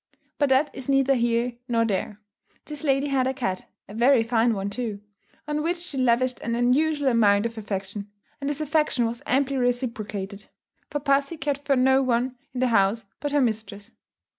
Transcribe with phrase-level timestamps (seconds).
[0.39, 2.19] But that is neither here nor there.
[2.65, 4.99] This lady had a cat, a very fine one too,
[5.47, 8.09] on which she lavished an unusual amount of affection;
[8.39, 10.47] and this affection was amply reciprocated,
[10.89, 13.91] for pussy cared for no one in the house but her mistress.